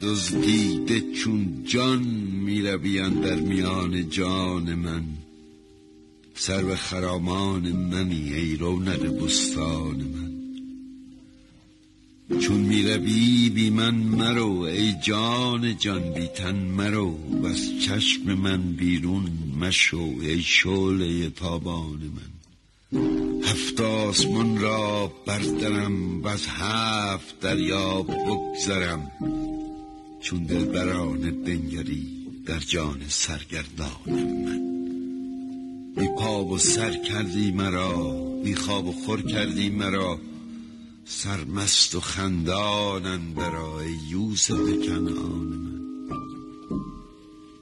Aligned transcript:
دزدیده 0.00 1.00
چون 1.00 1.64
جان 1.64 2.02
میرویان 2.44 3.20
در 3.20 3.34
میان 3.34 4.10
جان 4.10 4.74
من. 4.74 5.04
سر 6.34 6.74
خرامان 6.74 7.72
منی 7.72 8.32
ای 8.34 8.56
رونق 8.56 9.24
بستان 9.24 9.96
من. 9.96 10.28
چون 12.40 12.56
می‌روی 12.56 13.50
بی 13.50 13.70
من 13.70 13.94
مرو 13.94 14.60
ای 14.60 14.94
جان 15.04 15.76
جان 15.78 16.12
بی 16.12 16.26
تن 16.26 16.54
مرو. 16.54 17.16
و 17.42 17.46
از 17.46 17.70
چشم 17.80 18.34
من 18.34 18.62
بیرون 18.72 19.30
مشو 19.60 20.14
ای 20.20 20.42
شعله 20.42 21.30
تابان 21.30 22.00
من. 22.16 22.38
هفت 23.42 23.80
آسمان 23.80 24.58
را 24.58 25.12
بردرم 25.26 26.22
و 26.22 26.28
از 26.28 26.46
هفت 26.46 27.40
دریا 27.40 28.02
بگذرم. 28.02 29.10
چون 30.20 30.44
دلبرانه 30.44 31.30
بنگری 31.30 32.18
در 32.46 32.58
جان 32.58 33.00
سرگردان 33.08 34.22
من. 34.44 34.68
بی 35.96 36.08
پا 36.18 36.44
و 36.44 36.58
سر 36.58 36.96
کردی 36.96 37.50
مرا 37.50 38.22
بی 38.44 38.54
خواب 38.54 38.86
و 38.86 38.92
خور 38.92 39.22
کردی 39.22 39.70
مرا. 39.70 40.18
سرمست 41.04 41.94
و 41.94 42.00
خندانن 42.00 43.34
برای 43.34 43.86
یوسف 44.10 44.86
کنعان 44.86 45.46
من. 45.46 45.78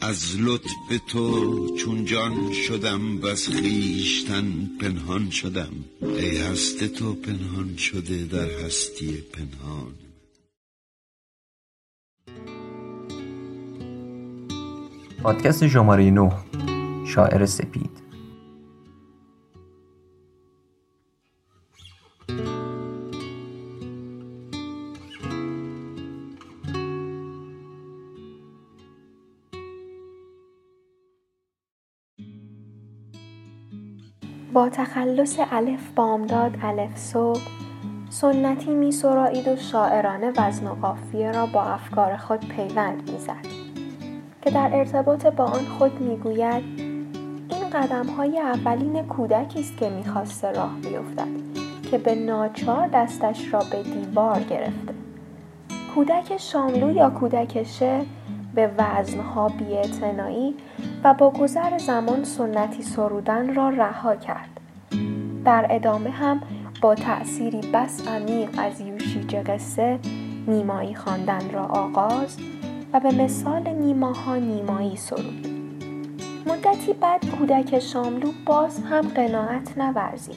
از 0.00 0.36
لطف 0.40 1.02
تو 1.08 1.76
چون 1.76 2.04
جان 2.04 2.52
شدم 2.52 3.20
و 3.20 3.26
از 3.26 3.48
خویشتن 3.48 4.70
پنهان 4.80 5.30
شدم. 5.30 5.72
ای 6.02 6.36
هست 6.36 6.84
تو 6.84 7.14
پنهان 7.14 7.76
شده 7.76 8.24
در 8.24 8.50
هستی 8.50 9.12
پنهان. 9.12 9.94
پادکست 15.24 15.66
شماره 15.66 16.10
9 16.10 16.32
شاعر 17.06 17.46
سپید. 17.46 17.90
با 34.52 34.68
تخلص 34.68 35.38
الف 35.52 35.90
بامداد 35.96 36.56
الف 36.62 36.96
صبح 36.96 37.40
سنتی 38.10 38.74
می 38.74 38.92
و 39.46 39.56
شاعرانه 39.56 40.32
وزن 40.36 40.66
و 40.66 40.74
قافیه 40.74 41.32
را 41.32 41.46
با 41.46 41.62
افکار 41.62 42.16
خود 42.16 42.48
پیوند 42.48 43.10
می‌زد. 43.10 43.63
که 44.44 44.50
در 44.50 44.70
ارتباط 44.72 45.26
با 45.26 45.44
آن 45.44 45.64
خود 45.78 46.00
می‌گوید 46.00 46.62
این 47.48 47.70
قدم 47.72 48.06
های 48.06 48.40
اولین 48.40 49.02
کودکی 49.02 49.60
است 49.60 49.76
که 49.76 49.90
می‌خواسته 49.90 50.52
راه 50.52 50.74
بیفتد 50.74 51.28
که 51.90 51.98
به 51.98 52.14
ناچار 52.14 52.88
دستش 52.88 53.54
را 53.54 53.62
به 53.70 53.82
دیوار 53.82 54.40
گرفته. 54.40 54.94
کودک 55.94 56.36
شاملو 56.36 56.92
یا 56.92 57.10
کودک 57.10 57.62
شعر 57.62 58.04
به 58.54 58.70
وزنها 58.78 59.48
بیاعتنایی 59.48 60.54
و 61.04 61.14
با 61.14 61.30
گذر 61.30 61.78
زمان 61.78 62.24
سنتی 62.24 62.82
سرودن 62.82 63.54
را 63.54 63.68
رها 63.68 64.16
کرد. 64.16 64.60
در 65.44 65.66
ادامه 65.70 66.10
هم 66.10 66.40
با 66.80 66.94
تأثیری 66.94 67.60
بس 67.74 68.08
عمیق 68.08 68.50
از 68.58 68.80
یوشیج 68.80 69.36
قصه 69.36 69.98
نیمایی 70.46 70.94
خواندن 70.94 71.50
را 71.52 71.62
آغاز 71.62 72.36
و 72.94 73.00
به 73.00 73.10
مثال 73.10 73.68
نیماها 73.68 74.36
نیمایی 74.36 74.96
سرود. 74.96 75.46
مدتی 76.46 76.92
بعد 76.92 77.30
کودک 77.30 77.78
شاملو 77.78 78.32
باز 78.46 78.80
هم 78.80 79.08
قناعت 79.08 79.78
نورزید. 79.78 80.36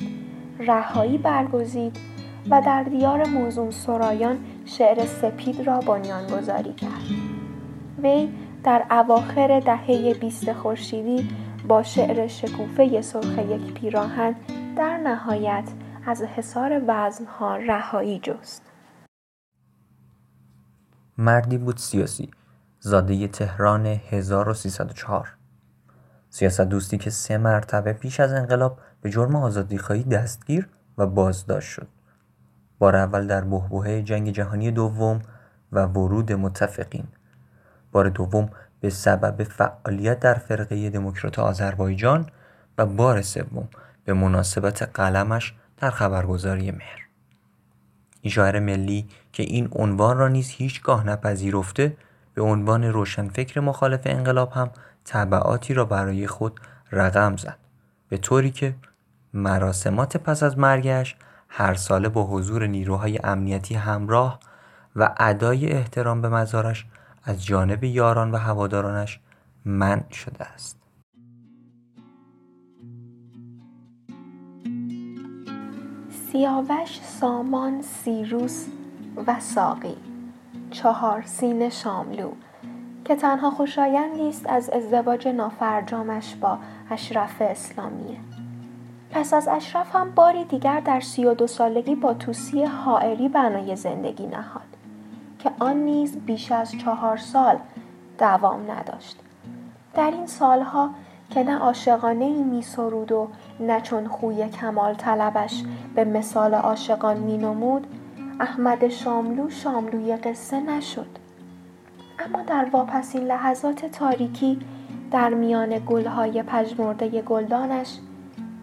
رهایی 0.60 1.18
برگزید 1.18 1.98
و 2.50 2.62
در 2.66 2.84
دیار 2.84 3.28
موزون 3.28 3.72
سرایان 3.72 4.38
شعر 4.66 5.06
سپید 5.06 5.62
را 5.62 5.80
بنیانگذاری 5.80 6.74
کرد. 6.74 7.02
وی 8.04 8.30
در 8.64 8.86
اواخر 8.92 9.60
دهه 9.60 10.14
بیست 10.14 10.54
خورشیدی 10.54 11.30
با 11.68 11.84
شعر 11.84 12.28
شکوفه 12.28 13.02
سرخ 13.02 13.38
یک 13.38 13.74
پیراهن 13.74 14.36
در 14.78 14.98
نهایت 14.98 15.70
از 16.06 16.24
حصار 16.24 16.82
وزنها 16.88 17.56
رهایی 17.56 18.20
جست. 18.20 18.62
مردی 21.18 21.58
بود 21.58 21.78
سیاسی. 21.78 22.30
زاده 22.80 23.28
تهران 23.28 23.86
1304 23.86 25.38
سیاست 26.30 26.62
دوستی 26.62 26.98
که 26.98 27.10
سه 27.10 27.38
مرتبه 27.38 27.94
پیش 27.94 28.20
از 28.20 28.34
انقلاب 28.34 28.80
به 29.02 29.10
جرم 29.10 29.36
آزادیخواهی 29.36 30.04
دستگیر 30.04 30.70
و 30.98 31.08
بازداشت 31.08 31.70
شد. 31.70 31.88
بار 32.80 32.96
اول 32.96 33.28
در 33.28 33.42
بحبوحه 33.42 34.02
جنگ 34.02 34.32
جهانی 34.32 34.72
دوم 34.72 35.22
و 35.72 35.86
ورود 35.86 36.32
متفقین. 36.32 37.08
بار 37.92 38.10
دوم 38.10 38.50
به 38.80 38.90
سبب 38.90 39.44
فعالیت 39.44 40.20
در 40.20 40.34
فرقه 40.34 40.90
دموکرات 40.90 41.40
آذربایجان 41.40 42.30
و 42.78 42.86
بار 42.86 43.22
سوم 43.22 43.68
به 44.06 44.14
مناسبت 44.14 44.82
قلمش 44.84 45.56
در 45.78 45.90
خبرگزاری 45.90 46.72
مهر. 46.72 47.08
این 48.22 48.32
شاعر 48.32 48.60
ملی 48.60 49.08
که 49.34 49.44
این 49.44 49.70
عنوان 49.72 50.18
را 50.18 50.28
نیز 50.28 50.50
هیچگاه 50.50 51.08
نپذیرفته 51.08 51.98
به 52.38 52.44
عنوان 52.44 52.84
روشنفکر 52.84 53.60
مخالف 53.60 54.02
انقلاب 54.06 54.52
هم 54.52 54.70
طبعاتی 55.04 55.74
را 55.74 55.86
برای 55.86 56.28
خود 56.28 56.60
رقم 56.92 57.38
زد. 57.38 57.58
به 58.10 58.18
طوری 58.18 58.52
که 58.52 58.76
مراسمات 59.34 60.18
پس 60.18 60.44
از 60.44 60.58
مرگش 60.58 61.16
هر 61.50 61.74
ساله 61.74 62.10
با 62.10 62.24
حضور 62.24 62.68
نیروهای 62.68 63.20
امنیتی 63.24 63.76
همراه 63.76 64.40
و 64.96 65.16
ادای 65.20 65.72
احترام 65.72 66.22
به 66.22 66.30
مزارش 66.30 66.86
از 67.24 67.46
جانب 67.46 67.84
یاران 67.84 68.32
و 68.32 68.38
هوادارانش 68.38 69.20
منع 69.66 70.12
شده 70.12 70.46
است. 70.46 70.78
سیاوش 76.32 77.00
سامان 77.02 77.82
سیروس 77.82 78.68
و 79.28 79.40
ساقی. 79.40 80.07
چهار 80.78 81.22
سین 81.26 81.70
شاملو 81.70 82.30
که 83.06 83.16
تنها 83.16 83.52
خوشایندی 83.52 84.30
است 84.30 84.50
از 84.50 84.70
ازدواج 84.70 85.28
نافرجامش 85.28 86.36
با 86.36 86.58
اشرف 86.92 87.42
اسلامیه 87.42 88.18
پس 89.12 89.34
از 89.34 89.48
اشرف 89.48 89.96
هم 89.96 90.12
باری 90.12 90.44
دیگر 90.44 90.80
در 90.80 91.00
سی 91.00 91.26
و 91.26 91.34
دو 91.34 91.48
سالگی 91.48 91.96
با 91.96 92.14
توسی 92.14 92.64
حائری 92.64 93.30
بنای 93.30 93.76
زندگی 93.76 94.28
نهاد 94.28 94.62
که 95.40 95.52
آن 95.60 95.78
نیز 95.78 96.18
بیش 96.18 96.52
از 96.52 96.72
چهار 96.72 97.18
سال 97.18 97.60
دوام 98.20 98.72
نداشت. 98.72 99.20
در 99.94 100.12
این 100.12 100.26
سالها 100.26 100.90
که 101.30 101.44
نه 101.44 101.58
عاشقانه 101.58 102.26
ای 102.26 102.44
می 102.44 102.62
سرود 102.62 103.12
و 103.12 103.28
نه 103.60 103.82
چون 103.82 104.08
خوی 104.08 104.50
کمال 104.50 104.94
طلبش 104.94 105.64
به 105.96 106.06
مثال 106.06 106.54
عاشقان 106.54 107.18
می 107.18 107.38
نمود 107.38 107.88
احمد 108.40 108.88
شاملو 108.88 109.50
شاملوی 109.50 110.16
قصه 110.16 110.60
نشد. 110.60 111.08
اما 112.20 112.42
در 112.42 112.68
واپسین 112.72 113.24
لحظات 113.24 113.86
تاریکی 113.86 114.60
در 115.12 115.34
میان 115.34 115.80
گلهای 115.86 116.44
پژمرده 116.44 117.22
گلدانش 117.22 117.98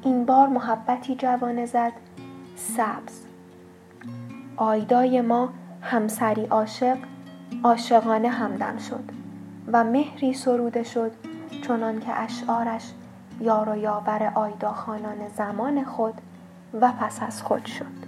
این 0.03 0.25
بار 0.25 0.49
محبتی 0.49 1.15
جوانه 1.15 1.67
زد 1.67 1.93
سبز. 2.57 3.21
آیدای 4.57 5.21
ما 5.21 5.49
همسری 5.83 6.47
عاشق 6.47 6.99
عاشقانه 7.65 8.29
همدم 8.29 8.79
شد 8.79 9.05
و 9.73 9.85
مهری 9.85 10.35
سروده 10.35 10.83
شد 10.83 11.13
چنان 11.63 12.01
که 12.01 12.21
اشعارش 12.21 12.93
یار 13.41 13.69
و 13.69 13.77
یاور 13.77 14.33
آیداخانان 14.35 15.29
زمان 15.37 15.85
خود 15.85 16.15
و 16.81 16.93
پس 16.93 17.23
از 17.23 17.43
خود 17.43 17.65
شد. 17.67 18.04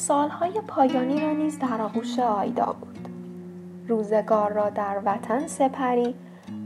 سالهای 0.00 0.60
پایانی 0.66 1.20
را 1.20 1.32
نیز 1.32 1.58
در 1.58 1.82
آغوش 1.82 2.18
آیدا 2.18 2.76
بود. 2.80 3.08
روزگار 3.88 4.52
را 4.52 4.70
در 4.70 5.00
وطن 5.04 5.46
سپری 5.46 6.14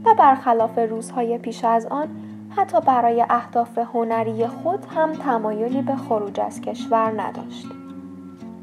و 0.05 0.13
برخلاف 0.13 0.79
روزهای 0.79 1.37
پیش 1.37 1.65
از 1.65 1.85
آن 1.85 2.07
حتی 2.49 2.81
برای 2.81 3.25
اهداف 3.29 3.77
هنری 3.77 4.47
خود 4.47 4.85
هم 4.95 5.13
تمایلی 5.13 5.81
به 5.81 5.95
خروج 5.95 6.39
از 6.39 6.61
کشور 6.61 7.21
نداشت. 7.21 7.67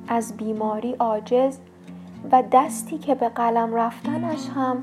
از 0.08 0.36
بیماری 0.36 0.92
عاجز 0.92 1.58
و 2.32 2.42
دستی 2.52 2.98
که 2.98 3.14
به 3.14 3.28
قلم 3.28 3.74
رفتنش 3.74 4.48
هم 4.56 4.82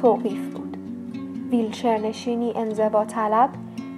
توقیف 0.00 0.54
بود. 0.54 0.76
ویلچر 1.50 1.98
نشینی 1.98 2.52
انزوا 2.56 3.04
طلب 3.04 3.50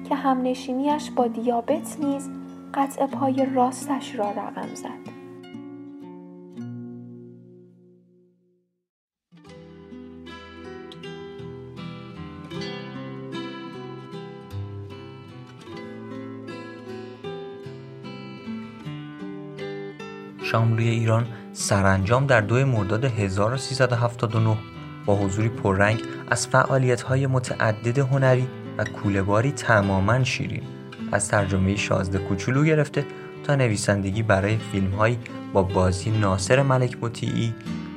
که 0.09 0.15
همنشینیش 0.15 1.11
با 1.11 1.27
دیابت 1.27 1.97
نیز 2.01 2.40
قطع 2.75 3.07
پای 3.07 3.47
راستش 3.55 4.15
را 4.15 4.31
رقم 4.31 4.75
زد. 4.75 5.21
شاملوی 20.43 20.89
ایران 20.89 21.27
سرانجام 21.53 22.27
در 22.27 22.41
دو 22.41 22.67
مرداد 22.67 23.05
1379 23.05 24.57
با 25.07 25.17
حضوری 25.17 25.49
پررنگ 25.49 26.03
از 26.31 26.47
فعالیت‌های 26.47 27.27
متعدد 27.27 27.99
هنری 27.99 28.49
و 28.79 28.85
کولهباری 28.85 29.53
تماما 29.53 30.25
شیرین. 30.25 30.80
از 31.13 31.29
ترجمه 31.29 31.77
شازده 31.77 32.19
کوچولو 32.19 32.65
گرفته 32.65 33.07
تا 33.45 33.55
نویسندگی 33.55 34.23
برای 34.23 34.57
فیلمهایی 34.57 35.19
با 35.53 35.63
بازی 35.63 36.11
ناصر 36.11 36.63
ملک 36.63 36.97
بطیعی 37.01 37.55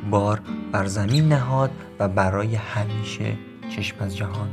بار 0.10 0.42
بر 0.72 0.86
زمین 0.86 1.28
نهاد 1.28 1.72
و 2.00 2.08
برای 2.08 2.56
همیشه 2.56 3.34
چشم 3.70 3.96
از 4.00 4.18
جهان 4.18 4.50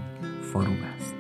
فرو 0.52 0.72
است 0.96 1.19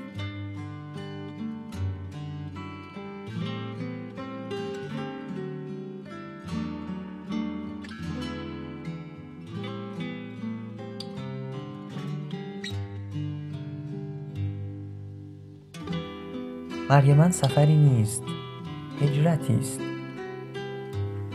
مرگ 16.90 17.10
من 17.10 17.30
سفری 17.30 17.76
نیست 17.76 18.22
هجرتی 19.00 19.54
است. 19.54 19.80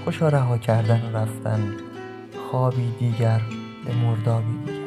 خوشا 0.04 0.30
رها 0.30 0.58
کردن 0.58 1.02
و 1.12 1.18
رفتن 1.18 1.74
خوابی 2.52 2.92
دیگر 3.00 3.42
به 3.86 3.96
مردابی 3.96 4.58
دیگر. 4.66 4.80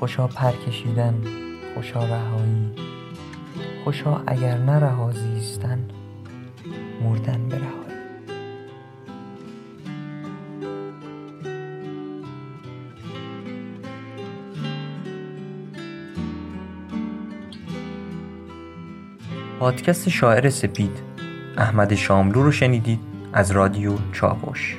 خوشا 0.00 0.26
پر 0.26 0.52
کشیدن 0.52 1.14
خوشا 1.74 2.04
رهایی. 2.04 2.72
خوشا 3.84 4.22
اگر 4.26 4.58
نه 4.58 4.72
رها 4.72 5.12
زیستن 5.12 5.88
مردن 7.02 7.48
به 7.48 7.56
رهایی 7.56 7.85
پادکست 19.60 20.08
شاعر 20.08 20.50
سپید. 20.50 20.98
احمد 21.56 21.94
شاملو 21.94 22.42
رو 22.42 22.52
شنیدید 22.52 23.00
از 23.32 23.50
رادیو 23.50 23.92
چاوش. 24.12 24.76